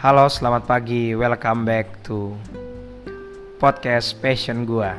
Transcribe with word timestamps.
Halo, 0.00 0.32
selamat 0.32 0.64
pagi. 0.64 1.12
Welcome 1.12 1.68
back 1.68 2.00
to 2.08 2.32
podcast 3.60 4.16
passion 4.16 4.64
gua. 4.64 4.96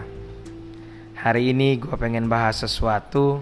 Hari 1.18 1.50
ini 1.50 1.82
gua 1.82 1.98
pengen 1.98 2.30
bahas 2.30 2.62
sesuatu 2.62 3.42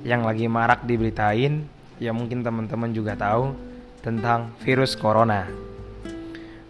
yang 0.00 0.24
lagi 0.24 0.48
marak 0.48 0.88
diberitain, 0.88 1.68
ya 2.00 2.08
mungkin 2.16 2.40
teman-teman 2.40 2.96
juga 2.96 3.20
tahu 3.20 3.52
tentang 4.00 4.56
virus 4.64 4.96
corona. 4.96 5.44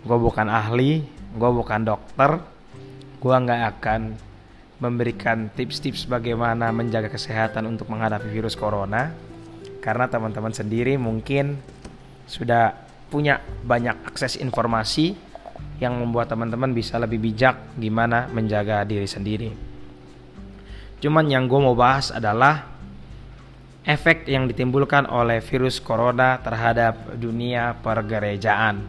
Gue 0.02 0.18
bukan 0.18 0.50
ahli, 0.50 1.06
gue 1.38 1.50
bukan 1.54 1.86
dokter, 1.86 2.42
gue 3.22 3.36
nggak 3.38 3.62
akan 3.78 4.18
memberikan 4.82 5.46
tips-tips 5.54 6.10
bagaimana 6.10 6.74
menjaga 6.74 7.06
kesehatan 7.06 7.70
untuk 7.70 7.86
menghadapi 7.86 8.26
virus 8.34 8.58
corona 8.58 9.14
karena 9.78 10.10
teman-teman 10.10 10.50
sendiri 10.50 10.98
mungkin 10.98 11.54
sudah 12.26 12.83
punya 13.14 13.38
banyak 13.62 14.10
akses 14.10 14.34
informasi 14.42 15.14
yang 15.78 15.94
membuat 16.02 16.34
teman-teman 16.34 16.74
bisa 16.74 16.98
lebih 16.98 17.22
bijak 17.22 17.78
gimana 17.78 18.26
menjaga 18.34 18.82
diri 18.82 19.06
sendiri. 19.06 19.54
Cuman 20.98 21.30
yang 21.30 21.46
gue 21.46 21.60
mau 21.62 21.78
bahas 21.78 22.10
adalah 22.10 22.74
efek 23.86 24.26
yang 24.26 24.50
ditimbulkan 24.50 25.06
oleh 25.06 25.38
virus 25.38 25.78
corona 25.78 26.42
terhadap 26.42 27.14
dunia 27.14 27.78
pergerejaan. 27.78 28.82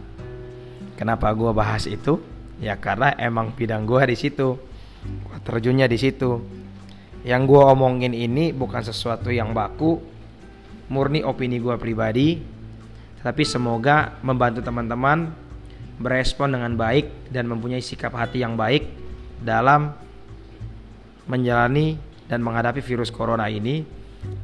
Kenapa 0.98 1.30
gue 1.30 1.54
bahas 1.54 1.86
itu? 1.86 2.18
Ya 2.58 2.74
karena 2.74 3.14
emang 3.22 3.54
bidang 3.54 3.86
gue 3.86 4.10
di 4.10 4.16
situ, 4.18 4.58
terjunnya 5.46 5.86
di 5.86 6.02
situ. 6.02 6.42
Yang 7.22 7.42
gue 7.46 7.62
omongin 7.62 8.10
ini 8.10 8.50
bukan 8.50 8.82
sesuatu 8.82 9.30
yang 9.30 9.54
baku, 9.54 10.02
murni 10.90 11.22
opini 11.22 11.62
gue 11.62 11.76
pribadi, 11.78 12.55
tapi 13.26 13.42
semoga 13.42 14.14
membantu 14.22 14.62
teman-teman 14.62 15.34
berespon 15.98 16.54
dengan 16.54 16.78
baik 16.78 17.34
dan 17.34 17.50
mempunyai 17.50 17.82
sikap 17.82 18.14
hati 18.14 18.38
yang 18.38 18.54
baik 18.54 18.86
dalam 19.42 19.90
menjalani 21.26 21.98
dan 22.30 22.38
menghadapi 22.46 22.78
virus 22.78 23.10
corona 23.10 23.50
ini, 23.50 23.82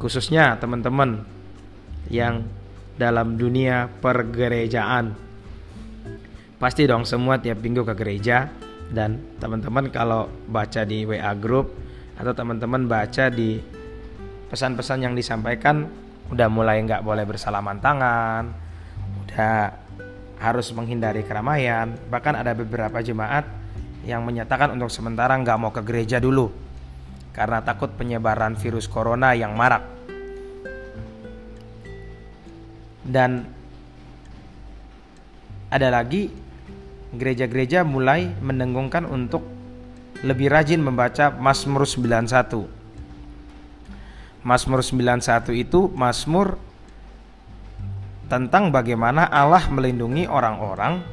khususnya 0.02 0.58
teman-teman 0.58 1.22
yang 2.10 2.42
dalam 2.98 3.38
dunia 3.38 3.86
pergerejaan. 3.86 5.14
Pasti 6.58 6.82
dong 6.82 7.06
semua 7.06 7.38
tiap 7.38 7.62
minggu 7.62 7.86
ke 7.86 7.94
gereja 7.94 8.50
dan 8.90 9.38
teman-teman 9.38 9.94
kalau 9.94 10.26
baca 10.50 10.82
di 10.82 11.06
WA 11.06 11.30
group 11.38 11.70
atau 12.18 12.34
teman-teman 12.34 12.90
baca 12.90 13.30
di 13.30 13.62
pesan-pesan 14.50 15.06
yang 15.06 15.14
disampaikan 15.14 15.86
udah 16.34 16.50
mulai 16.50 16.82
nggak 16.82 17.06
boleh 17.06 17.22
bersalaman 17.22 17.78
tangan, 17.78 18.61
udah 19.32 19.72
harus 20.36 20.68
menghindari 20.76 21.24
keramaian. 21.24 21.96
Bahkan 22.12 22.34
ada 22.36 22.52
beberapa 22.52 23.00
jemaat 23.00 23.48
yang 24.04 24.20
menyatakan 24.28 24.76
untuk 24.76 24.92
sementara 24.92 25.32
nggak 25.40 25.56
mau 25.56 25.72
ke 25.72 25.80
gereja 25.80 26.20
dulu 26.20 26.52
karena 27.32 27.64
takut 27.64 27.88
penyebaran 27.96 28.52
virus 28.60 28.84
corona 28.84 29.32
yang 29.32 29.56
marak. 29.56 29.80
Dan 33.02 33.48
ada 35.72 35.88
lagi 35.88 36.28
gereja-gereja 37.16 37.88
mulai 37.88 38.28
mendengungkan 38.44 39.08
untuk 39.08 39.42
lebih 40.22 40.52
rajin 40.52 40.78
membaca 40.78 41.34
Mazmur 41.34 41.82
91 41.82 42.70
Mazmur 44.46 44.80
91 44.86 45.50
itu 45.50 45.90
Mazmur 45.98 46.62
tentang 48.32 48.72
bagaimana 48.72 49.28
Allah 49.28 49.68
melindungi 49.68 50.24
orang-orang 50.24 51.04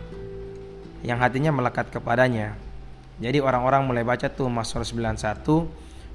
yang 1.03 1.19
hatinya 1.19 1.51
melekat 1.51 1.91
kepadanya. 1.91 2.55
Jadi 3.19 3.43
orang-orang 3.43 3.83
mulai 3.83 4.07
baca 4.07 4.31
tuh 4.31 4.47
Mazmur 4.47 4.87
91 4.87 5.43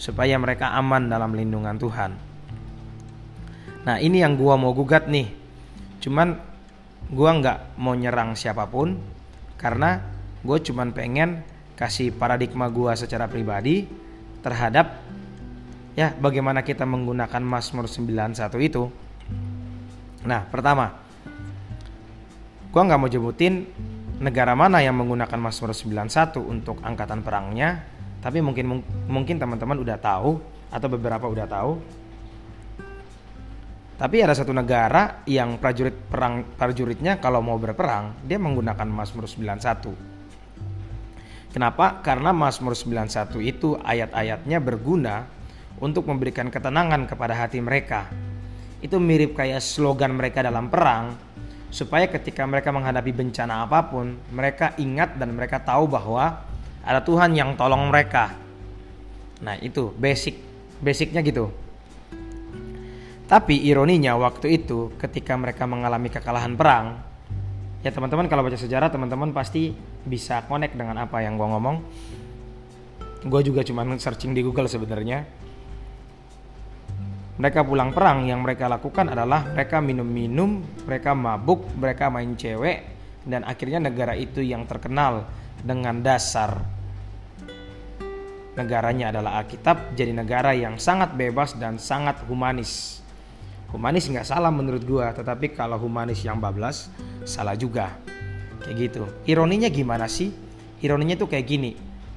supaya 0.01 0.41
mereka 0.41 0.73
aman 0.73 1.13
dalam 1.13 1.37
lindungan 1.37 1.77
Tuhan. 1.77 2.17
Nah 3.85 4.01
ini 4.01 4.25
yang 4.25 4.41
gua 4.41 4.57
mau 4.57 4.73
gugat 4.73 5.05
nih. 5.05 5.29
Cuman 6.01 6.41
gua 7.13 7.37
nggak 7.37 7.77
mau 7.77 7.93
nyerang 7.93 8.33
siapa 8.33 8.65
pun 8.65 8.97
karena 9.61 10.01
gue 10.41 10.57
cuman 10.57 10.97
pengen 10.97 11.45
kasih 11.77 12.17
paradigma 12.17 12.73
gua 12.73 12.97
secara 12.97 13.29
pribadi 13.29 13.85
terhadap 14.41 15.05
ya 16.01 16.17
bagaimana 16.17 16.65
kita 16.65 16.89
menggunakan 16.89 17.45
Mazmur 17.45 17.93
91 17.93 18.41
itu. 18.65 19.04
Nah, 20.25 20.49
pertama, 20.49 20.97
gua 22.73 22.83
nggak 22.89 23.01
mau 23.01 23.13
jebutin 23.13 23.69
negara 24.25 24.57
mana 24.57 24.81
yang 24.81 24.97
menggunakan 24.97 25.37
Mazmur 25.37 25.77
91 25.77 26.41
untuk 26.41 26.81
angkatan 26.81 27.21
perangnya, 27.21 27.85
tapi 28.25 28.41
mungkin 28.41 28.81
mungkin 29.05 29.37
teman-teman 29.37 29.77
udah 29.85 30.01
tahu 30.01 30.41
atau 30.73 30.89
beberapa 30.89 31.29
udah 31.29 31.45
tahu. 31.45 31.73
Tapi 33.95 34.17
ada 34.27 34.35
satu 34.35 34.51
negara 34.51 35.23
yang 35.29 35.61
prajurit 35.63 35.95
perang 36.11 36.43
prajuritnya 36.59 37.23
kalau 37.23 37.39
mau 37.45 37.61
berperang, 37.61 38.27
dia 38.27 38.41
menggunakan 38.41 38.89
Mazmur 38.91 39.31
91. 39.31 39.95
Kenapa? 41.55 42.03
Karena 42.03 42.35
Mazmur 42.35 42.75
91 42.75 43.39
itu 43.39 43.79
ayat-ayatnya 43.79 44.59
berguna 44.59 45.31
untuk 45.79 46.11
memberikan 46.11 46.51
ketenangan 46.51 47.07
kepada 47.07 47.39
hati 47.39 47.63
mereka. 47.63 48.11
Itu 48.85 49.01
mirip 49.01 49.33
kayak 49.33 49.65
slogan 49.65 50.13
mereka 50.13 50.45
dalam 50.45 50.69
perang, 50.69 51.17
supaya 51.73 52.05
ketika 52.05 52.45
mereka 52.45 52.69
menghadapi 52.69 53.17
bencana 53.17 53.65
apa 53.65 53.81
pun, 53.89 54.13
mereka 54.29 54.77
ingat 54.77 55.17
dan 55.17 55.33
mereka 55.33 55.57
tahu 55.57 55.89
bahwa 55.89 56.45
ada 56.85 57.01
Tuhan 57.01 57.33
yang 57.33 57.57
tolong 57.57 57.89
mereka. 57.89 58.37
Nah, 59.41 59.57
itu 59.57 59.89
basic 59.97 60.37
basicnya 60.85 61.25
gitu. 61.25 61.49
Tapi 63.25 63.57
ironinya 63.65 64.21
waktu 64.21 64.61
itu 64.61 64.93
ketika 65.01 65.33
mereka 65.33 65.65
mengalami 65.65 66.13
kekalahan 66.13 66.53
perang, 66.53 67.01
ya 67.81 67.89
teman-teman 67.89 68.29
kalau 68.29 68.45
baca 68.45 68.61
sejarah 68.61 68.93
teman-teman 68.93 69.33
pasti 69.33 69.73
bisa 70.05 70.45
connect 70.45 70.77
dengan 70.77 71.01
apa 71.01 71.25
yang 71.25 71.41
gue 71.41 71.49
ngomong. 71.49 71.77
Gue 73.25 73.41
juga 73.41 73.65
cuma 73.65 73.81
searching 73.97 74.37
di 74.37 74.45
Google 74.45 74.69
sebenarnya 74.69 75.25
mereka 77.35 77.67
pulang 77.67 77.91
perang 77.91 78.27
yang 78.31 78.43
mereka 78.43 78.71
lakukan 78.71 79.11
adalah 79.11 79.43
mereka 79.51 79.83
minum-minum, 79.83 80.63
mereka 80.87 81.13
mabuk, 81.13 81.67
mereka 81.75 82.11
main 82.11 82.35
cewek 82.39 82.79
dan 83.27 83.43
akhirnya 83.43 83.83
negara 83.83 84.15
itu 84.15 84.45
yang 84.45 84.69
terkenal 84.69 85.27
dengan 85.65 85.99
dasar 86.05 86.75
negaranya 88.55 89.11
adalah 89.11 89.43
Alkitab 89.43 89.99
jadi 89.99 90.15
negara 90.15 90.55
yang 90.55 90.79
sangat 90.79 91.15
bebas 91.15 91.59
dan 91.59 91.79
sangat 91.79 92.23
humanis. 92.27 93.03
Humanis 93.75 94.07
nggak 94.07 94.27
salah 94.27 94.55
menurut 94.55 94.87
gua, 94.87 95.11
tetapi 95.11 95.51
kalau 95.51 95.75
humanis 95.83 96.23
yang 96.23 96.39
bablas 96.39 96.87
salah 97.27 97.59
juga. 97.59 97.91
Kayak 98.63 98.77
gitu. 98.79 99.03
Ironinya 99.27 99.67
gimana 99.67 100.07
sih? 100.07 100.31
Ironinya 100.81 101.19
tuh 101.19 101.27
kayak 101.27 101.47
gini. 101.47 101.75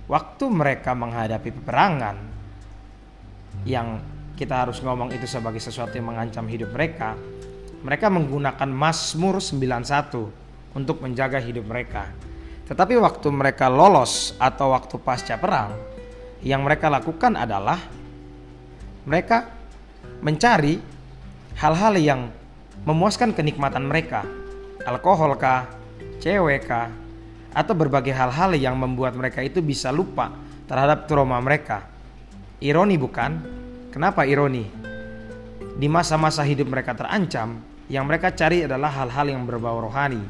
Waktu 0.08 0.46
mereka 0.48 0.94
menghadapi 0.94 1.50
peperangan 1.52 2.16
yang 3.66 4.00
kita 4.38 4.70
harus 4.70 4.78
ngomong 4.86 5.10
itu 5.10 5.26
sebagai 5.26 5.58
sesuatu 5.58 5.98
yang 5.98 6.14
mengancam 6.14 6.46
hidup 6.46 6.70
mereka, 6.70 7.18
mereka 7.82 8.14
menggunakan 8.14 8.70
Mazmur 8.70 9.42
91 9.42 10.78
untuk 10.78 11.02
menjaga 11.02 11.42
hidup 11.42 11.66
mereka. 11.66 12.14
Tetapi 12.70 13.02
waktu 13.02 13.28
mereka 13.34 13.66
lolos 13.66 14.38
atau 14.38 14.78
waktu 14.78 15.02
pasca 15.02 15.42
perang, 15.42 15.74
yang 16.46 16.62
mereka 16.62 16.86
lakukan 16.86 17.34
adalah 17.34 17.82
mereka 19.10 19.50
mencari 20.22 20.78
hal-hal 21.58 21.98
yang 21.98 22.30
memuaskan 22.86 23.34
kenikmatan 23.34 23.90
mereka. 23.90 24.22
Alkohol 24.86 25.34
kah, 25.42 25.66
cewek 26.22 26.70
kah, 26.70 26.94
atau 27.58 27.74
berbagai 27.74 28.14
hal-hal 28.14 28.54
yang 28.54 28.78
membuat 28.78 29.18
mereka 29.18 29.42
itu 29.42 29.66
bisa 29.66 29.90
lupa 29.90 30.30
terhadap 30.70 31.10
trauma 31.10 31.42
mereka. 31.42 31.90
Ironi 32.62 33.02
bukan? 33.02 33.57
Kenapa 33.98 34.30
ironi? 34.30 34.62
Di 35.74 35.90
masa-masa 35.90 36.46
hidup 36.46 36.70
mereka 36.70 36.94
terancam, 36.94 37.66
yang 37.90 38.06
mereka 38.06 38.30
cari 38.30 38.62
adalah 38.62 38.94
hal-hal 38.94 39.26
yang 39.26 39.42
berbau 39.50 39.82
rohani. 39.82 40.22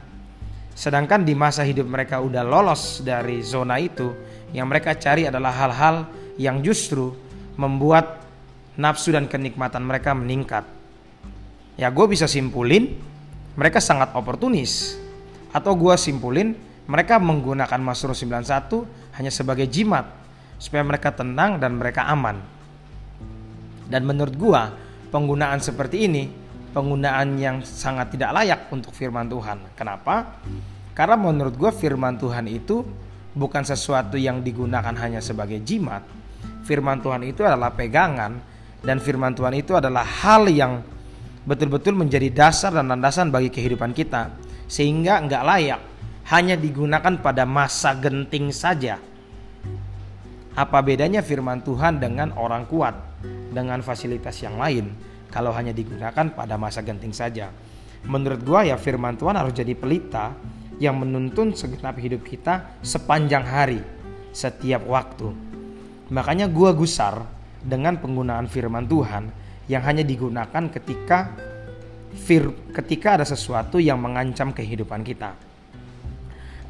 Sedangkan 0.72 1.28
di 1.28 1.36
masa 1.36 1.68
hidup 1.68 1.84
mereka 1.84 2.24
udah 2.24 2.48
lolos 2.48 3.04
dari 3.04 3.44
zona 3.44 3.75
itu, 3.75 4.16
yang 4.56 4.72
mereka 4.72 4.96
cari 4.96 5.28
adalah 5.28 5.52
hal-hal 5.52 6.08
yang 6.40 6.64
justru 6.64 7.12
membuat 7.60 8.24
nafsu 8.80 9.12
dan 9.12 9.28
kenikmatan 9.28 9.84
mereka 9.84 10.16
meningkat. 10.16 10.64
Ya 11.75 11.92
gue 11.92 12.08
bisa 12.08 12.24
simpulin, 12.24 12.96
mereka 13.60 13.84
sangat 13.84 14.16
oportunis. 14.16 14.96
Atau 15.52 15.75
gue 15.75 15.92
simpulin, 16.00 16.56
mereka 16.88 17.19
menggunakan 17.19 17.84
Mazmur 17.84 18.16
91 18.16 19.19
hanya 19.19 19.28
sebagai 19.28 19.68
jimat 19.68 20.08
supaya 20.56 20.88
mereka 20.88 21.12
tenang 21.12 21.60
dan 21.60 21.75
mereka 21.75 22.08
aman. 22.08 22.56
Dan 23.88 24.04
menurut 24.04 24.36
gua, 24.36 24.72
penggunaan 25.10 25.63
seperti 25.63 26.07
ini 26.07 26.24
penggunaan 26.78 27.42
yang 27.42 27.66
sangat 27.66 28.13
tidak 28.13 28.38
layak 28.38 28.69
untuk 28.69 28.94
firman 28.94 29.25
Tuhan. 29.25 29.74
Kenapa? 29.74 30.38
Karena 30.94 31.18
menurut 31.18 31.57
gue 31.57 31.72
firman 31.74 32.22
Tuhan 32.22 32.45
itu 32.45 32.86
bukan 33.34 33.66
sesuatu 33.66 34.13
yang 34.13 34.45
digunakan 34.45 34.94
hanya 34.94 35.18
sebagai 35.18 35.57
jimat. 35.66 36.06
Firman 36.69 37.01
Tuhan 37.01 37.25
itu 37.25 37.42
adalah 37.42 37.74
pegangan 37.74 38.38
dan 38.86 39.01
firman 39.01 39.34
Tuhan 39.34 39.57
itu 39.57 39.74
adalah 39.74 40.06
hal 40.06 40.45
yang 40.54 40.86
betul-betul 41.50 41.98
menjadi 41.98 42.30
dasar 42.30 42.69
dan 42.75 42.94
landasan 42.94 43.33
bagi 43.33 43.50
kehidupan 43.50 43.98
kita 43.98 44.30
sehingga 44.69 45.18
nggak 45.25 45.44
layak 45.48 45.81
hanya 46.30 46.60
digunakan 46.60 47.18
pada 47.18 47.48
masa 47.48 47.98
genting 47.98 48.54
saja. 48.54 49.01
Apa 50.54 50.81
bedanya 50.86 51.25
firman 51.25 51.66
Tuhan 51.66 52.01
dengan 52.01 52.36
orang 52.38 52.69
kuat 52.69 53.06
dengan 53.52 53.82
fasilitas 53.82 54.38
yang 54.44 54.60
lain 54.60 54.92
kalau 55.32 55.52
hanya 55.56 55.72
digunakan 55.76 56.32
pada 56.34 56.56
masa 56.56 56.84
genting 56.84 57.12
saja? 57.16 57.52
Menurut 58.08 58.42
gua 58.46 58.64
ya 58.64 58.78
firman 58.80 59.18
Tuhan 59.18 59.36
harus 59.36 59.52
jadi 59.52 59.74
pelita 59.74 60.38
yang 60.78 61.02
menuntun 61.02 61.58
segenap 61.58 61.98
hidup 61.98 62.22
kita 62.22 62.80
sepanjang 62.86 63.44
hari, 63.44 63.82
setiap 64.32 64.86
waktu. 64.86 65.34
Makanya 66.14 66.48
gua 66.48 66.72
gusar 66.72 67.26
dengan 67.60 67.98
penggunaan 68.00 68.48
firman 68.48 68.86
Tuhan 68.86 69.28
yang 69.68 69.84
hanya 69.84 70.06
digunakan 70.06 70.64
ketika 70.72 71.36
fir, 72.16 72.50
ketika 72.72 73.20
ada 73.20 73.26
sesuatu 73.28 73.78
yang 73.78 74.00
mengancam 74.00 74.56
kehidupan 74.56 75.04
kita. 75.04 75.36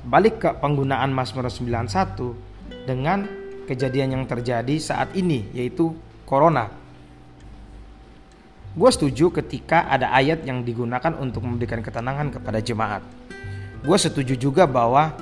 Balik 0.07 0.39
ke 0.41 0.49
penggunaan 0.57 1.11
Mazmur 1.11 1.51
91 1.51 2.87
dengan 2.87 3.27
kejadian 3.67 4.15
yang 4.15 4.23
terjadi 4.23 4.79
saat 4.79 5.11
ini 5.13 5.51
yaitu 5.51 5.91
corona. 6.27 6.67
Gue 8.75 8.89
setuju 8.91 9.31
ketika 9.31 9.87
ada 9.87 10.11
ayat 10.11 10.43
yang 10.43 10.61
digunakan 10.61 11.15
untuk 11.17 11.47
memberikan 11.47 11.81
ketenangan 11.81 12.29
kepada 12.29 12.61
jemaat 12.61 13.01
gue 13.87 13.97
setuju 13.97 14.33
juga 14.35 14.63
bahwa 14.65 15.13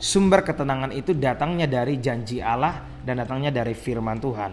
sumber 0.00 0.46
ketenangan 0.46 0.94
itu 0.94 1.12
datangnya 1.12 1.66
dari 1.66 1.98
janji 1.98 2.38
Allah 2.38 2.80
dan 3.02 3.20
datangnya 3.20 3.50
dari 3.50 3.74
firman 3.74 4.16
Tuhan. 4.16 4.52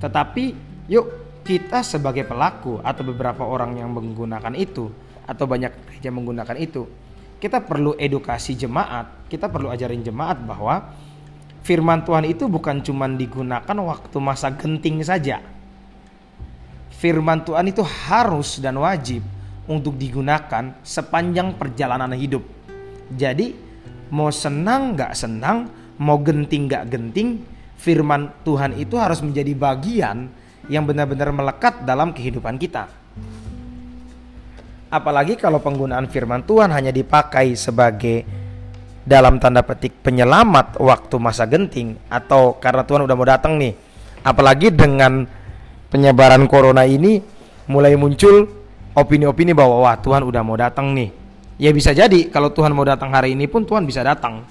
Tetapi 0.00 0.44
yuk 0.88 1.06
kita 1.46 1.86
sebagai 1.86 2.24
pelaku 2.24 2.80
atau 2.80 3.02
beberapa 3.06 3.46
orang 3.46 3.78
yang 3.78 3.94
menggunakan 3.94 4.54
itu 4.58 4.88
atau 5.22 5.44
banyak 5.46 5.70
gereja 5.86 6.10
menggunakan 6.10 6.58
itu, 6.58 6.86
kita 7.38 7.62
perlu 7.62 7.94
edukasi 7.94 8.58
jemaat, 8.58 9.30
kita 9.30 9.46
perlu 9.46 9.70
ajarin 9.70 10.02
jemaat 10.02 10.42
bahwa 10.42 10.90
firman 11.62 12.02
Tuhan 12.02 12.26
itu 12.26 12.46
bukan 12.50 12.82
cuma 12.82 13.08
digunakan 13.08 13.76
waktu 13.86 14.16
masa 14.18 14.50
genting 14.54 15.02
saja. 15.02 15.42
Firman 16.92 17.42
Tuhan 17.42 17.66
itu 17.66 17.82
harus 17.82 18.62
dan 18.62 18.78
wajib 18.78 19.26
untuk 19.66 19.98
digunakan 19.98 20.74
sepanjang 20.86 21.58
perjalanan 21.58 22.14
hidup 22.14 22.62
jadi 23.12 23.52
mau 24.12 24.32
senang 24.32 24.96
nggak 24.96 25.12
senang, 25.12 25.68
mau 26.00 26.20
genting 26.20 26.68
nggak 26.68 26.84
genting, 26.88 27.44
firman 27.76 28.32
Tuhan 28.44 28.76
itu 28.76 28.96
harus 28.96 29.20
menjadi 29.20 29.52
bagian 29.52 30.32
yang 30.70 30.88
benar-benar 30.88 31.32
melekat 31.32 31.84
dalam 31.84 32.16
kehidupan 32.16 32.56
kita. 32.56 32.88
Apalagi 34.92 35.40
kalau 35.40 35.60
penggunaan 35.60 36.08
firman 36.08 36.44
Tuhan 36.44 36.68
hanya 36.68 36.92
dipakai 36.92 37.56
sebagai 37.56 38.41
dalam 39.02 39.42
tanda 39.42 39.66
petik 39.66 39.98
penyelamat 40.02 40.78
waktu 40.78 41.16
masa 41.18 41.46
genting 41.46 41.98
atau 42.06 42.56
karena 42.58 42.86
Tuhan 42.86 43.02
udah 43.06 43.16
mau 43.18 43.26
datang 43.26 43.58
nih. 43.58 43.74
Apalagi 44.22 44.70
dengan 44.70 45.26
penyebaran 45.90 46.46
corona 46.46 46.86
ini 46.86 47.18
mulai 47.66 47.98
muncul 47.98 48.46
opini-opini 48.94 49.50
bahwa 49.50 49.82
wah 49.82 49.98
Tuhan 49.98 50.22
udah 50.22 50.42
mau 50.46 50.54
datang 50.54 50.94
nih 50.94 51.22
Ya 51.62 51.70
bisa 51.70 51.94
jadi 51.94 52.26
kalau 52.26 52.50
Tuhan 52.50 52.74
mau 52.74 52.82
datang 52.82 53.14
hari 53.14 53.38
ini 53.38 53.46
pun 53.46 53.62
Tuhan 53.62 53.86
bisa 53.86 54.02
datang. 54.02 54.42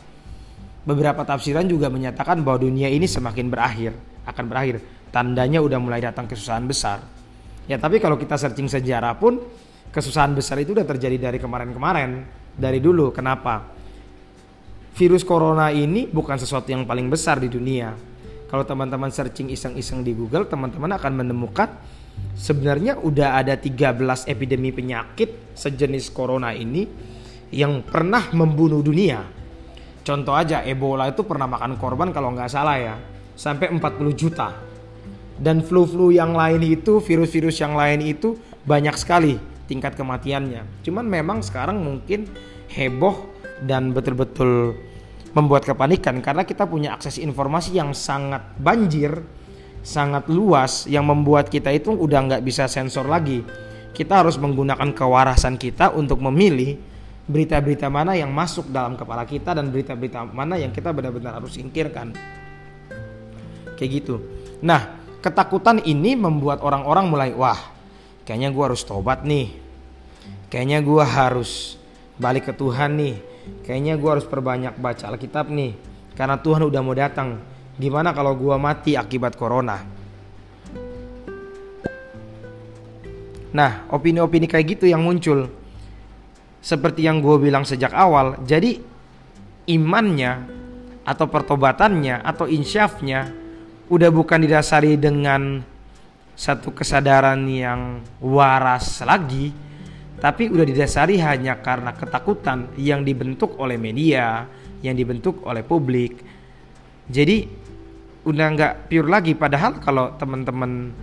Beberapa 0.88 1.28
tafsiran 1.28 1.68
juga 1.68 1.92
menyatakan 1.92 2.40
bahwa 2.40 2.64
dunia 2.64 2.88
ini 2.88 3.04
semakin 3.04 3.52
berakhir, 3.52 3.92
akan 4.24 4.46
berakhir. 4.48 4.80
Tandanya 5.12 5.60
udah 5.60 5.76
mulai 5.76 6.00
datang 6.00 6.24
kesusahan 6.24 6.64
besar. 6.64 7.04
Ya 7.68 7.76
tapi 7.76 8.00
kalau 8.00 8.16
kita 8.16 8.40
searching 8.40 8.72
sejarah 8.72 9.20
pun 9.20 9.44
kesusahan 9.92 10.32
besar 10.32 10.64
itu 10.64 10.72
udah 10.72 10.88
terjadi 10.88 11.28
dari 11.30 11.36
kemarin-kemarin, 11.36 12.24
dari 12.56 12.80
dulu. 12.80 13.12
Kenapa? 13.12 13.81
Virus 14.92 15.24
corona 15.24 15.72
ini 15.72 16.04
bukan 16.06 16.36
sesuatu 16.36 16.68
yang 16.68 16.84
paling 16.84 17.08
besar 17.08 17.40
di 17.40 17.48
dunia. 17.48 17.96
Kalau 18.52 18.68
teman-teman 18.68 19.08
searching 19.08 19.48
iseng-iseng 19.48 20.04
di 20.04 20.12
Google, 20.12 20.44
teman-teman 20.44 20.92
akan 21.00 21.24
menemukan 21.24 21.72
sebenarnya 22.36 23.00
udah 23.00 23.40
ada 23.40 23.56
13 23.56 24.28
epidemi 24.28 24.76
penyakit 24.76 25.56
sejenis 25.56 26.12
corona 26.12 26.52
ini 26.52 26.84
yang 27.56 27.80
pernah 27.88 28.28
membunuh 28.36 28.84
dunia. 28.84 29.24
Contoh 30.04 30.36
aja 30.36 30.68
Ebola 30.68 31.08
itu 31.08 31.24
pernah 31.24 31.48
makan 31.48 31.80
korban 31.80 32.12
kalau 32.12 32.36
nggak 32.36 32.52
salah 32.52 32.76
ya 32.76 32.96
sampai 33.40 33.72
40 33.72 34.12
juta. 34.20 34.52
Dan 35.40 35.64
flu-flu 35.64 36.12
yang 36.12 36.36
lain 36.36 36.62
itu, 36.62 37.02
virus-virus 37.02 37.64
yang 37.64 37.74
lain 37.74 38.04
itu 38.04 38.36
banyak 38.68 38.94
sekali 39.00 39.40
tingkat 39.66 39.96
kematiannya. 39.96 40.84
Cuman 40.84 41.08
memang 41.08 41.40
sekarang 41.40 41.80
mungkin 41.80 42.28
heboh 42.70 43.31
dan 43.64 43.94
betul-betul 43.94 44.76
membuat 45.32 45.64
kepanikan 45.64 46.20
karena 46.20 46.44
kita 46.44 46.68
punya 46.68 46.98
akses 46.98 47.22
informasi 47.22 47.78
yang 47.80 47.96
sangat 47.96 48.44
banjir 48.60 49.24
sangat 49.82 50.30
luas 50.30 50.86
yang 50.86 51.06
membuat 51.10 51.50
kita 51.50 51.74
itu 51.74 51.94
udah 51.94 52.20
nggak 52.30 52.44
bisa 52.46 52.70
sensor 52.70 53.06
lagi. 53.10 53.42
Kita 53.92 54.24
harus 54.24 54.40
menggunakan 54.40 54.96
kewarasan 54.96 55.60
kita 55.60 55.92
untuk 55.92 56.24
memilih 56.24 56.80
berita-berita 57.28 57.92
mana 57.92 58.16
yang 58.16 58.32
masuk 58.32 58.72
dalam 58.72 58.96
kepala 58.96 59.28
kita 59.28 59.52
dan 59.52 59.70
berita-berita 59.70 60.32
mana 60.32 60.58
yang 60.58 60.72
kita 60.72 60.96
benar-benar 60.96 61.38
harus 61.42 61.60
singkirkan. 61.60 62.16
Kayak 63.76 63.92
gitu. 64.02 64.16
Nah, 64.64 64.96
ketakutan 65.20 65.82
ini 65.84 66.16
membuat 66.16 66.62
orang-orang 66.62 67.06
mulai, 67.10 67.30
wah, 67.34 67.58
kayaknya 68.24 68.54
gue 68.54 68.64
harus 68.64 68.86
tobat 68.86 69.26
nih. 69.26 69.58
Kayaknya 70.48 70.80
gue 70.86 71.04
harus 71.04 71.76
balik 72.22 72.48
ke 72.48 72.54
Tuhan 72.56 72.96
nih. 72.96 73.16
Kayaknya 73.64 73.98
gue 73.98 74.10
harus 74.10 74.28
perbanyak 74.28 74.78
baca 74.78 75.12
Alkitab 75.12 75.50
nih. 75.50 75.74
Karena 76.18 76.38
Tuhan 76.38 76.66
udah 76.68 76.82
mau 76.84 76.94
datang 76.94 77.52
Gimana 77.82 78.12
kalau 78.12 78.38
gua 78.38 78.62
mati 78.62 78.94
akibat 78.94 79.34
corona? 79.40 79.82
Nah, 83.52 83.90
opini-opini 83.92 84.48
kayak 84.48 84.78
gitu 84.78 84.86
yang 84.86 85.04
muncul. 85.04 85.50
Seperti 86.62 87.10
yang 87.10 87.26
gue 87.26 87.42
bilang 87.42 87.66
sejak 87.66 87.90
awal, 87.90 88.38
jadi 88.46 88.78
imannya 89.66 90.46
atau 91.02 91.26
pertobatannya 91.26 92.22
atau 92.22 92.46
insyafnya 92.46 93.34
udah 93.90 94.14
bukan 94.14 94.46
didasari 94.46 94.96
dengan 94.96 95.66
satu 96.38 96.70
kesadaran 96.72 97.44
yang 97.50 98.06
waras 98.22 99.02
lagi, 99.02 99.52
tapi 100.22 100.54
udah 100.54 100.62
didasari 100.62 101.18
hanya 101.18 101.58
karena 101.66 101.98
ketakutan 101.98 102.70
yang 102.78 103.02
dibentuk 103.02 103.58
oleh 103.58 103.74
media, 103.82 104.46
yang 104.86 104.94
dibentuk 104.94 105.42
oleh 105.50 105.66
publik. 105.66 106.22
Jadi 107.10 107.50
udah 108.30 108.48
nggak 108.54 108.74
pure 108.86 109.10
lagi. 109.10 109.34
Padahal 109.34 109.82
kalau 109.82 110.14
teman-teman 110.22 110.94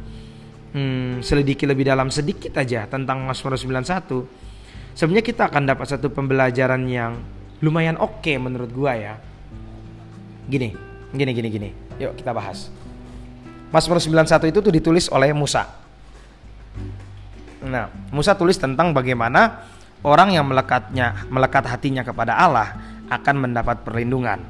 hmm, 0.71 1.19
selidiki 1.19 1.67
lebih 1.67 1.91
dalam 1.91 2.15
sedikit 2.15 2.55
aja 2.63 2.87
tentang 2.87 3.27
Mazmur 3.27 3.59
91 3.59 4.95
sebenarnya 4.95 5.27
kita 5.27 5.51
akan 5.51 5.67
dapat 5.67 5.87
satu 5.99 6.15
pembelajaran 6.15 6.87
yang 6.87 7.19
lumayan 7.59 7.99
oke 7.99 8.23
okay 8.23 8.39
menurut 8.39 8.71
gua 8.71 8.95
ya. 8.95 9.15
Gini 10.47 10.79
gini 11.11 11.33
gini 11.35 11.49
gini. 11.51 11.69
Yuk 11.99 12.15
kita 12.15 12.31
bahas. 12.31 12.71
Mazmur 13.75 13.99
91 13.99 14.55
itu 14.55 14.59
tuh 14.63 14.71
ditulis 14.71 15.11
oleh 15.11 15.35
Musa 15.35 15.88
nah 17.69 17.93
Musa 18.11 18.33
tulis 18.33 18.57
tentang 18.57 18.97
bagaimana 18.97 19.69
orang 20.03 20.33
yang 20.33 20.49
melekatnya 20.49 21.29
melekat 21.29 21.69
hatinya 21.69 22.01
kepada 22.03 22.35
Allah 22.35 22.75
akan 23.13 23.37
mendapat 23.45 23.85
perlindungan 23.85 24.41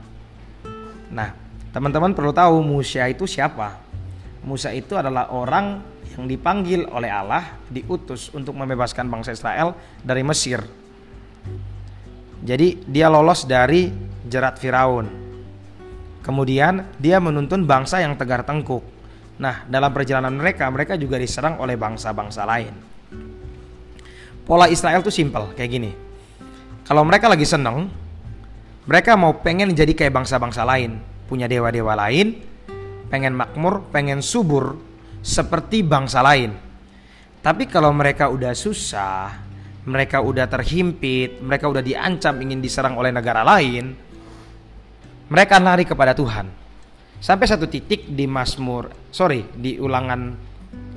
nah 1.10 1.48
Teman-teman 1.68 2.16
perlu 2.16 2.32
tahu 2.32 2.64
Musa 2.64 3.04
itu 3.06 3.28
siapa? 3.28 3.76
Musa 4.42 4.72
itu 4.72 4.96
adalah 4.96 5.28
orang 5.30 5.78
yang 6.16 6.24
dipanggil 6.24 6.88
oleh 6.88 7.12
Allah, 7.12 7.60
diutus 7.68 8.32
untuk 8.32 8.56
membebaskan 8.56 9.06
bangsa 9.06 9.36
Israel 9.36 9.76
dari 10.00 10.24
Mesir. 10.24 10.64
Jadi 12.40 12.82
dia 12.88 13.12
lolos 13.12 13.44
dari 13.44 13.92
jerat 14.24 14.56
Firaun. 14.56 15.06
Kemudian 16.24 16.96
dia 16.96 17.20
menuntun 17.20 17.68
bangsa 17.68 18.00
yang 18.00 18.16
tegar 18.16 18.42
tengkuk. 18.48 18.82
Nah, 19.38 19.68
dalam 19.68 19.92
perjalanan 19.92 20.34
mereka, 20.34 20.66
mereka 20.72 20.96
juga 20.96 21.20
diserang 21.20 21.60
oleh 21.60 21.76
bangsa-bangsa 21.76 22.42
lain. 22.48 22.87
Pola 24.48 24.66
Israel 24.72 25.04
tuh 25.04 25.12
simpel 25.12 25.52
kayak 25.52 25.70
gini. 25.70 25.90
Kalau 26.88 27.04
mereka 27.04 27.28
lagi 27.28 27.44
seneng, 27.44 27.92
mereka 28.88 29.12
mau 29.20 29.36
pengen 29.44 29.76
jadi 29.76 29.92
kayak 29.92 30.16
bangsa-bangsa 30.16 30.64
lain 30.64 30.96
punya 31.28 31.44
dewa-dewa 31.44 31.92
lain, 31.92 32.40
pengen 33.12 33.36
makmur, 33.36 33.84
pengen 33.92 34.24
subur 34.24 34.80
seperti 35.20 35.84
bangsa 35.84 36.24
lain. 36.24 36.56
Tapi 37.44 37.68
kalau 37.68 37.92
mereka 37.92 38.32
udah 38.32 38.56
susah, 38.56 39.36
mereka 39.84 40.24
udah 40.24 40.48
terhimpit, 40.48 41.44
mereka 41.44 41.68
udah 41.68 41.84
diancam 41.84 42.40
ingin 42.40 42.64
diserang 42.64 42.96
oleh 42.96 43.12
negara 43.12 43.44
lain, 43.44 43.92
mereka 45.28 45.60
lari 45.60 45.84
kepada 45.84 46.16
Tuhan. 46.16 46.48
Sampai 47.20 47.44
satu 47.44 47.68
titik 47.68 48.08
di 48.08 48.24
Mazmur, 48.24 49.12
sorry, 49.12 49.44
di 49.52 49.76
ulangan 49.76 50.32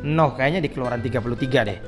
no 0.07 0.33
kayaknya 0.33 0.63
di 0.63 0.69
keluaran 0.71 1.03
33 1.03 1.67
deh. 1.67 1.79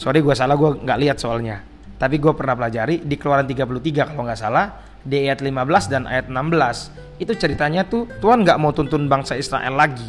Sorry 0.00 0.24
gue 0.24 0.32
salah, 0.32 0.56
gue 0.56 0.80
nggak 0.80 0.98
lihat 1.04 1.20
soalnya. 1.20 1.60
Tapi 2.00 2.16
gue 2.16 2.32
pernah 2.32 2.56
pelajari 2.56 3.04
di 3.04 3.20
keluaran 3.20 3.44
33 3.44 4.08
kalau 4.08 4.24
nggak 4.24 4.40
salah, 4.40 4.80
di 5.04 5.28
ayat 5.28 5.44
15 5.44 5.92
dan 5.92 6.08
ayat 6.08 6.32
16. 6.32 7.20
Itu 7.20 7.36
ceritanya 7.36 7.84
tuh 7.84 8.08
Tuhan 8.24 8.40
nggak 8.40 8.56
mau 8.56 8.72
tuntun 8.72 9.04
bangsa 9.04 9.36
Israel 9.36 9.76
lagi. 9.76 10.08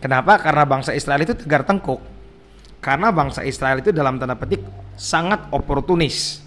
Kenapa? 0.00 0.40
Karena 0.40 0.64
bangsa 0.64 0.96
Israel 0.96 1.20
itu 1.20 1.36
tegar 1.36 1.68
tengkuk. 1.68 2.00
Karena 2.80 3.12
bangsa 3.12 3.44
Israel 3.44 3.84
itu 3.84 3.92
dalam 3.92 4.16
tanda 4.16 4.40
petik 4.40 4.64
sangat 4.96 5.52
oportunis. 5.52 6.40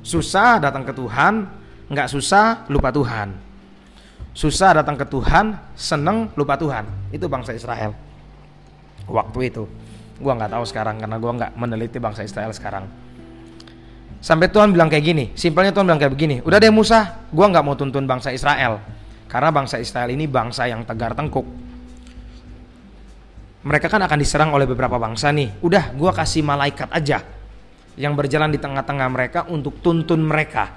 Susah 0.00 0.56
datang 0.64 0.88
ke 0.88 0.96
Tuhan, 0.96 1.44
nggak 1.92 2.08
susah 2.08 2.64
lupa 2.72 2.88
Tuhan 2.88 3.52
susah 4.32 4.80
datang 4.80 4.96
ke 4.96 5.06
Tuhan, 5.06 5.56
seneng 5.76 6.32
lupa 6.34 6.56
Tuhan. 6.56 6.88
Itu 7.12 7.28
bangsa 7.28 7.52
Israel. 7.52 7.92
Waktu 9.04 9.38
itu, 9.52 9.68
gua 10.22 10.38
nggak 10.38 10.54
tahu 10.54 10.64
sekarang 10.64 11.02
karena 11.02 11.16
gua 11.18 11.32
nggak 11.34 11.52
meneliti 11.58 11.98
bangsa 11.98 12.22
Israel 12.22 12.54
sekarang. 12.54 12.86
Sampai 14.22 14.46
Tuhan 14.46 14.70
bilang 14.70 14.86
kayak 14.86 15.02
gini, 15.02 15.24
simpelnya 15.34 15.74
Tuhan 15.74 15.82
bilang 15.82 15.98
kayak 15.98 16.14
begini, 16.14 16.36
udah 16.46 16.62
deh 16.62 16.70
Musa, 16.70 17.26
gua 17.34 17.50
nggak 17.50 17.64
mau 17.66 17.74
tuntun 17.74 18.06
bangsa 18.06 18.30
Israel, 18.30 18.78
karena 19.26 19.50
bangsa 19.50 19.82
Israel 19.82 20.14
ini 20.14 20.30
bangsa 20.30 20.70
yang 20.70 20.86
tegar 20.86 21.18
tengkuk. 21.18 21.42
Mereka 23.66 23.90
kan 23.90 24.02
akan 24.06 24.18
diserang 24.18 24.54
oleh 24.54 24.66
beberapa 24.66 24.94
bangsa 24.98 25.34
nih. 25.34 25.58
Udah, 25.62 25.90
gua 25.98 26.14
kasih 26.14 26.46
malaikat 26.46 26.86
aja 26.94 27.22
yang 27.98 28.14
berjalan 28.14 28.54
di 28.54 28.62
tengah-tengah 28.62 29.08
mereka 29.10 29.40
untuk 29.50 29.82
tuntun 29.82 30.22
mereka. 30.22 30.70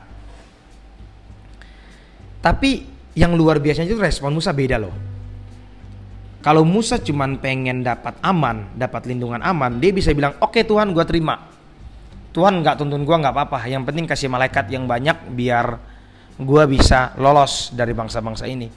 Tapi 2.41 2.85
yang 3.17 3.33
luar 3.33 3.57
biasanya 3.57 3.89
itu 3.89 3.97
respon 3.97 4.35
Musa 4.35 4.53
beda 4.53 4.77
loh. 4.77 5.14
Kalau 6.45 6.61
Musa 6.61 7.01
cuman 7.01 7.41
pengen 7.41 7.81
dapat 7.81 8.21
aman, 8.21 8.69
dapat 8.77 9.09
lindungan 9.09 9.41
aman, 9.41 9.81
dia 9.81 9.89
bisa 9.89 10.13
bilang, 10.13 10.37
oke 10.37 10.53
okay, 10.53 10.61
Tuhan 10.61 10.93
gue 10.93 11.01
terima. 11.01 11.41
Tuhan 12.37 12.61
nggak 12.61 12.85
tuntun 12.85 13.01
gue 13.01 13.15
nggak 13.17 13.33
apa-apa. 13.33 13.65
Yang 13.65 13.89
penting 13.89 14.05
kasih 14.05 14.29
malaikat 14.29 14.69
yang 14.69 14.85
banyak 14.85 15.33
biar 15.33 15.81
gue 16.37 16.63
bisa 16.69 17.17
lolos 17.17 17.73
dari 17.73 17.97
bangsa-bangsa 17.97 18.45
ini. 18.45 18.69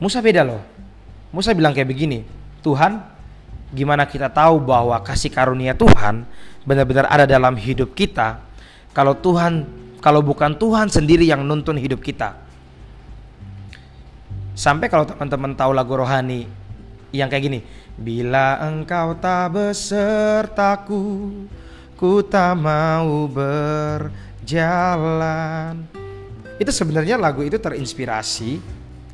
Musa 0.00 0.24
beda 0.24 0.48
loh. 0.48 0.64
Musa 1.28 1.52
bilang 1.52 1.76
kayak 1.76 1.92
begini, 1.92 2.24
Tuhan, 2.64 2.96
gimana 3.76 4.08
kita 4.08 4.32
tahu 4.32 4.64
bahwa 4.64 4.96
kasih 5.04 5.28
karunia 5.28 5.76
Tuhan 5.76 6.24
benar-benar 6.64 7.04
ada 7.12 7.28
dalam 7.28 7.52
hidup 7.60 7.92
kita? 7.92 8.40
Kalau 8.96 9.12
Tuhan, 9.12 9.68
kalau 10.00 10.24
bukan 10.24 10.56
Tuhan 10.56 10.88
sendiri 10.88 11.28
yang 11.28 11.44
nuntun 11.44 11.76
hidup 11.76 12.00
kita, 12.00 12.40
Sampai 14.54 14.86
kalau 14.86 15.02
teman-teman 15.02 15.50
tahu 15.58 15.74
lagu 15.74 15.98
rohani 15.98 16.46
yang 17.14 17.30
kayak 17.30 17.46
gini, 17.46 17.62
bila 17.94 18.58
engkau 18.66 19.14
tak 19.22 19.54
besertaku, 19.54 21.30
ku 21.94 22.26
tak 22.26 22.58
mau 22.58 23.30
berjalan. 23.30 24.66
Itu 26.58 26.74
sebenarnya 26.74 27.14
lagu 27.14 27.46
itu 27.46 27.54
terinspirasi, 27.54 28.58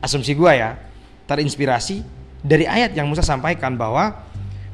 asumsi 0.00 0.32
gua 0.32 0.56
ya, 0.56 0.80
terinspirasi 1.28 2.00
dari 2.40 2.64
ayat 2.64 2.96
yang 2.96 3.04
Musa 3.04 3.20
sampaikan 3.20 3.76
bahwa 3.76 4.16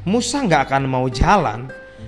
Musa 0.07 0.39
nggak 0.39 0.71
akan 0.71 0.87
mau 0.87 1.11
jalan 1.11 1.67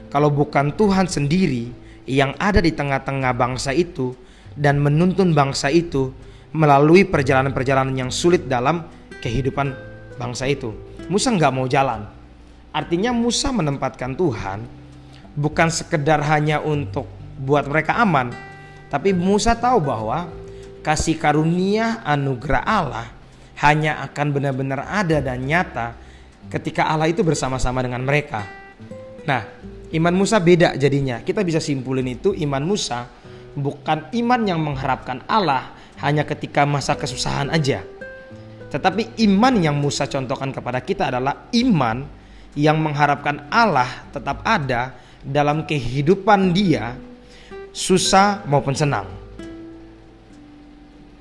kalau 0.08 0.30
bukan 0.30 0.70
Tuhan 0.70 1.10
sendiri 1.10 1.74
yang 2.06 2.30
ada 2.38 2.62
di 2.62 2.70
tengah-tengah 2.70 3.34
bangsa 3.34 3.74
itu 3.74 4.14
dan 4.54 4.78
menuntun 4.78 5.34
bangsa 5.34 5.68
itu 5.68 6.14
melalui 6.54 7.04
perjalanan-perjalanan 7.04 7.92
yang 7.92 8.10
sulit 8.14 8.46
dalam 8.48 8.86
kehidupan 9.20 9.74
bangsa 10.16 10.48
itu. 10.48 10.87
Musa 11.08 11.32
nggak 11.32 11.52
mau 11.52 11.64
jalan. 11.64 12.04
Artinya 12.72 13.16
Musa 13.16 13.48
menempatkan 13.48 14.12
Tuhan 14.12 14.68
bukan 15.32 15.68
sekedar 15.72 16.20
hanya 16.20 16.60
untuk 16.60 17.08
buat 17.40 17.64
mereka 17.64 17.96
aman, 17.96 18.28
tapi 18.92 19.16
Musa 19.16 19.56
tahu 19.56 19.80
bahwa 19.80 20.28
kasih 20.84 21.16
karunia 21.16 22.04
anugerah 22.04 22.62
Allah 22.64 23.08
hanya 23.58 24.04
akan 24.04 24.26
benar-benar 24.30 24.84
ada 24.86 25.18
dan 25.18 25.42
nyata 25.42 25.96
ketika 26.52 26.86
Allah 26.86 27.10
itu 27.10 27.24
bersama-sama 27.24 27.82
dengan 27.82 28.04
mereka. 28.04 28.46
Nah, 29.24 29.44
iman 29.92 30.14
Musa 30.14 30.38
beda 30.40 30.76
jadinya. 30.76 31.20
Kita 31.20 31.44
bisa 31.44 31.60
simpulin 31.60 32.06
itu 32.06 32.32
iman 32.36 32.62
Musa 32.64 33.08
bukan 33.58 34.12
iman 34.14 34.40
yang 34.46 34.60
mengharapkan 34.62 35.24
Allah, 35.26 35.74
hanya 35.98 36.22
ketika 36.22 36.62
masa 36.62 36.94
kesusahan 36.94 37.50
aja. 37.50 37.82
Tetapi 38.68 39.16
iman 39.28 39.54
yang 39.56 39.76
Musa 39.80 40.04
contohkan 40.04 40.52
kepada 40.52 40.84
kita 40.84 41.08
adalah 41.08 41.48
iman 41.56 42.04
yang 42.52 42.76
mengharapkan 42.80 43.48
Allah 43.48 44.08
tetap 44.12 44.44
ada 44.44 44.92
dalam 45.24 45.64
kehidupan 45.64 46.52
dia 46.52 46.96
susah 47.72 48.44
maupun 48.44 48.74
senang. 48.76 49.06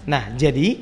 Nah, 0.08 0.32
jadi 0.40 0.80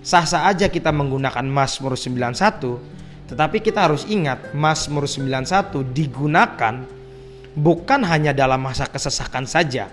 sah-sah 0.00 0.48
aja 0.48 0.72
kita 0.72 0.88
menggunakan 0.88 1.44
Mazmur 1.44 1.96
91, 1.96 3.28
tetapi 3.28 3.60
kita 3.60 3.84
harus 3.88 4.08
ingat 4.08 4.56
Mazmur 4.56 5.04
91 5.04 5.84
digunakan 5.92 6.74
bukan 7.54 8.00
hanya 8.04 8.32
dalam 8.32 8.64
masa 8.64 8.88
kesesakan 8.88 9.44
saja. 9.44 9.92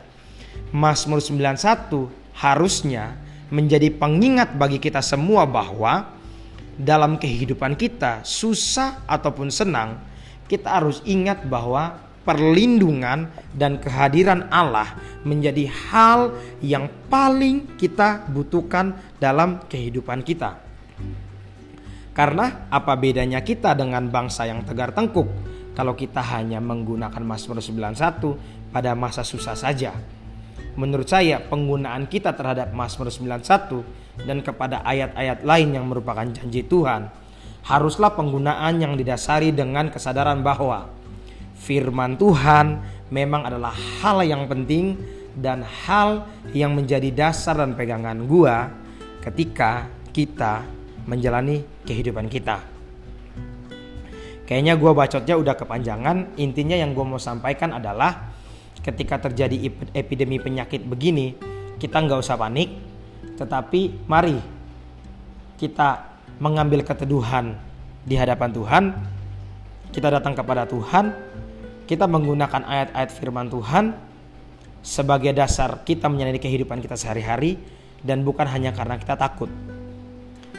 Mazmur 0.72 1.20
91 1.20 2.08
harusnya 2.40 3.20
menjadi 3.52 3.92
pengingat 3.92 4.56
bagi 4.56 4.80
kita 4.80 5.04
semua 5.04 5.44
bahwa 5.44 6.18
dalam 6.80 7.20
kehidupan 7.20 7.76
kita 7.76 8.24
susah 8.24 9.04
ataupun 9.06 9.52
senang 9.52 10.00
kita 10.48 10.82
harus 10.82 11.04
ingat 11.04 11.46
bahwa 11.48 12.00
perlindungan 12.22 13.32
dan 13.56 13.82
kehadiran 13.82 14.48
Allah 14.54 14.94
menjadi 15.26 15.68
hal 15.90 16.36
yang 16.62 16.88
paling 17.10 17.76
kita 17.76 18.26
butuhkan 18.30 18.94
dalam 19.18 19.64
kehidupan 19.66 20.22
kita. 20.22 20.62
Karena 22.12 22.68
apa 22.68 22.94
bedanya 23.00 23.40
kita 23.40 23.72
dengan 23.74 24.12
bangsa 24.12 24.44
yang 24.44 24.68
tegar 24.68 24.92
tengkuk 24.92 25.26
kalau 25.72 25.96
kita 25.96 26.20
hanya 26.36 26.60
menggunakan 26.60 27.24
Mazmur 27.24 27.64
91 27.64 28.76
pada 28.76 28.92
masa 28.94 29.24
susah 29.24 29.56
saja? 29.56 29.96
Menurut 30.80 31.08
saya 31.08 31.44
penggunaan 31.44 32.08
kita 32.08 32.32
terhadap 32.32 32.72
Mazmur 32.72 33.12
91 33.12 34.24
dan 34.24 34.40
kepada 34.40 34.80
ayat-ayat 34.88 35.44
lain 35.44 35.76
yang 35.76 35.86
merupakan 35.88 36.24
janji 36.24 36.64
Tuhan 36.64 37.12
haruslah 37.68 38.16
penggunaan 38.16 38.82
yang 38.82 38.94
didasari 38.98 39.54
dengan 39.54 39.92
kesadaran 39.92 40.42
bahwa 40.42 40.90
firman 41.60 42.18
Tuhan 42.18 42.82
memang 43.14 43.46
adalah 43.52 43.76
hal 44.02 44.24
yang 44.26 44.50
penting 44.50 44.98
dan 45.38 45.64
hal 45.64 46.26
yang 46.52 46.74
menjadi 46.74 47.12
dasar 47.12 47.60
dan 47.60 47.78
pegangan 47.78 48.24
gua 48.26 48.72
ketika 49.22 49.88
kita 50.12 50.66
menjalani 51.06 51.64
kehidupan 51.86 52.28
kita. 52.28 52.60
Kayaknya 54.48 54.76
gua 54.76 54.92
bacotnya 54.92 55.36
udah 55.40 55.56
kepanjangan. 55.56 56.36
Intinya 56.36 56.76
yang 56.76 56.92
gua 56.92 57.16
mau 57.16 57.22
sampaikan 57.22 57.72
adalah 57.72 58.36
ketika 58.80 59.20
terjadi 59.28 59.68
epidemi 59.92 60.40
penyakit 60.40 60.88
begini 60.88 61.36
kita 61.78 62.00
nggak 62.00 62.24
usah 62.24 62.40
panik 62.40 62.72
tetapi 63.36 64.08
mari 64.08 64.38
kita 65.60 66.12
mengambil 66.42 66.82
keteduhan 66.82 67.54
di 68.02 68.18
hadapan 68.18 68.50
Tuhan. 68.50 68.84
Kita 69.94 70.08
datang 70.10 70.34
kepada 70.34 70.66
Tuhan 70.66 71.14
kita 71.86 72.08
menggunakan 72.08 72.64
ayat-ayat 72.64 73.12
firman 73.12 73.52
Tuhan 73.52 73.92
sebagai 74.80 75.36
dasar 75.36 75.84
kita 75.84 76.08
menjalani 76.08 76.40
kehidupan 76.40 76.80
kita 76.80 76.96
sehari-hari 76.96 77.60
dan 78.00 78.24
bukan 78.24 78.48
hanya 78.48 78.72
karena 78.72 78.96
kita 78.96 79.20
takut. 79.20 79.52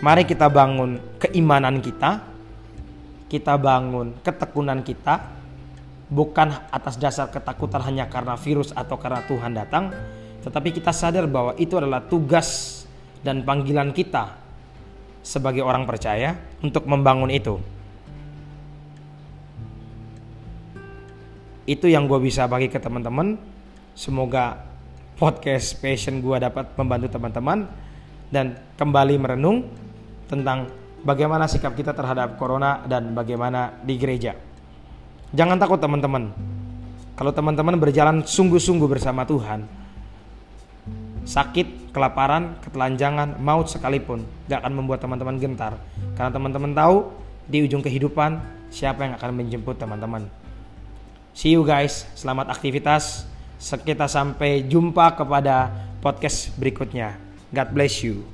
Mari 0.05 0.29
kita 0.29 0.53
bangun 0.53 1.01
keimanan 1.19 1.81
kita 1.81 2.21
kita 3.33 3.57
bangun 3.57 4.13
ketekunan 4.21 4.85
kita 4.85 5.42
bukan 6.13 6.53
atas 6.69 7.01
dasar 7.01 7.33
ketakutan 7.33 7.81
hanya 7.89 8.05
karena 8.13 8.37
virus 8.37 8.69
atau 8.77 9.01
karena 9.01 9.25
Tuhan 9.25 9.57
datang, 9.57 9.89
tetapi 10.45 10.77
kita 10.77 10.93
sadar 10.93 11.25
bahwa 11.25 11.57
itu 11.57 11.81
adalah 11.81 12.05
tugas 12.05 12.85
dan 13.25 13.41
panggilan 13.41 13.97
kita 13.97 14.37
sebagai 15.25 15.65
orang 15.65 15.89
percaya 15.89 16.37
untuk 16.61 16.85
membangun 16.85 17.33
itu. 17.33 17.57
Itu 21.65 21.89
yang 21.89 22.11
gue 22.11 22.21
bisa 22.21 22.45
bagi 22.45 22.69
ke 22.69 22.77
teman-teman. 22.77 23.39
Semoga 23.97 24.59
podcast 25.17 25.79
passion 25.79 26.21
gue 26.21 26.37
dapat 26.43 26.75
membantu 26.75 27.17
teman-teman 27.17 27.71
dan 28.29 28.59
kembali 28.77 29.15
merenung 29.17 29.71
tentang 30.27 30.69
bagaimana 31.07 31.47
sikap 31.47 31.73
kita 31.79 31.95
terhadap 31.95 32.35
corona 32.35 32.83
dan 32.85 33.15
bagaimana 33.15 33.79
di 33.87 33.95
gereja. 33.95 34.52
Jangan 35.33 35.57
takut 35.57 35.81
teman-teman. 35.81 36.29
Kalau 37.17 37.33
teman-teman 37.33 37.77
berjalan 37.81 38.21
sungguh-sungguh 38.21 38.85
bersama 38.85 39.25
Tuhan, 39.25 39.65
sakit, 41.25 41.95
kelaparan, 41.95 42.61
ketelanjangan, 42.61 43.41
maut 43.41 43.69
sekalipun 43.69 44.29
gak 44.49 44.61
akan 44.61 44.73
membuat 44.77 45.01
teman-teman 45.01 45.41
gentar. 45.41 45.81
Karena 46.17 46.29
teman-teman 46.33 46.73
tahu 46.77 46.97
di 47.49 47.65
ujung 47.65 47.81
kehidupan 47.81 48.45
siapa 48.69 49.09
yang 49.09 49.17
akan 49.17 49.31
menjemput 49.33 49.81
teman-teman. 49.81 50.29
See 51.33 51.57
you 51.57 51.65
guys, 51.65 52.05
selamat 52.13 52.53
aktivitas. 52.53 53.25
Kita 53.63 54.11
sampai 54.11 54.69
jumpa 54.69 55.17
kepada 55.17 55.71
podcast 56.05 56.53
berikutnya. 56.59 57.17
God 57.55 57.69
bless 57.73 58.05
you. 58.05 58.27